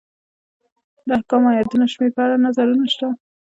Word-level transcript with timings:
د 1.07 1.09
احکامو 1.17 1.49
ایتونو 1.57 1.85
شمېر 1.93 2.11
په 2.15 2.21
اړه 2.25 2.43
نظرونه 2.45 2.85
شته. 2.93 3.07